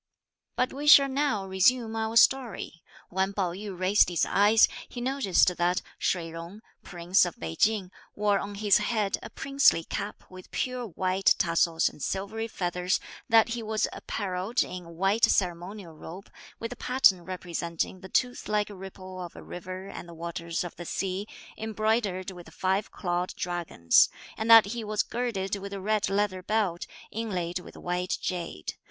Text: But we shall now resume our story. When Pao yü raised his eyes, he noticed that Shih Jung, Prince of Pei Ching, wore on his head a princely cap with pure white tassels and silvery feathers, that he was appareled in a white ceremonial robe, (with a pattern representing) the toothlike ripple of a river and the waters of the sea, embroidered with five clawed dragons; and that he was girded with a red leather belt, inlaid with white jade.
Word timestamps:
But 0.55 0.73
we 0.73 0.87
shall 0.87 1.07
now 1.09 1.45
resume 1.45 1.95
our 1.95 2.17
story. 2.17 2.81
When 3.09 3.33
Pao 3.33 3.51
yü 3.51 3.77
raised 3.79 4.09
his 4.09 4.25
eyes, 4.25 4.67
he 4.89 4.99
noticed 4.99 5.55
that 5.55 5.83
Shih 5.99 6.31
Jung, 6.31 6.61
Prince 6.81 7.23
of 7.23 7.39
Pei 7.39 7.55
Ching, 7.55 7.91
wore 8.15 8.39
on 8.39 8.55
his 8.55 8.79
head 8.79 9.19
a 9.21 9.29
princely 9.29 9.83
cap 9.83 10.23
with 10.27 10.49
pure 10.49 10.87
white 10.87 11.35
tassels 11.37 11.87
and 11.87 12.01
silvery 12.01 12.47
feathers, 12.47 12.99
that 13.29 13.49
he 13.49 13.61
was 13.61 13.87
appareled 13.93 14.63
in 14.63 14.85
a 14.85 14.91
white 14.91 15.25
ceremonial 15.25 15.93
robe, 15.93 16.31
(with 16.57 16.73
a 16.73 16.77
pattern 16.77 17.21
representing) 17.23 17.99
the 17.99 18.09
toothlike 18.09 18.69
ripple 18.71 19.21
of 19.23 19.35
a 19.35 19.43
river 19.43 19.87
and 19.87 20.09
the 20.09 20.15
waters 20.15 20.63
of 20.63 20.75
the 20.77 20.85
sea, 20.85 21.27
embroidered 21.59 22.31
with 22.31 22.51
five 22.51 22.89
clawed 22.89 23.35
dragons; 23.35 24.09
and 24.35 24.49
that 24.49 24.65
he 24.73 24.83
was 24.83 25.03
girded 25.03 25.57
with 25.57 25.71
a 25.73 25.79
red 25.79 26.09
leather 26.09 26.41
belt, 26.41 26.87
inlaid 27.11 27.59
with 27.59 27.77
white 27.77 28.17
jade. 28.19 28.73